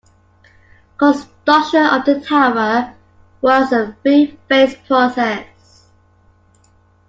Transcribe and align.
Construction 0.97 1.85
of 1.85 2.03
the 2.05 2.21
tower 2.21 2.95
was 3.39 3.71
a 3.71 3.95
three-phase 4.01 4.73
process. 4.87 5.85